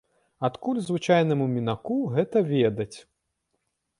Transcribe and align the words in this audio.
Адкуль 0.47 0.79
звычайнаму 0.85 1.45
мінаку 1.57 1.99
гэта 2.15 2.37
ведаць? 2.53 2.97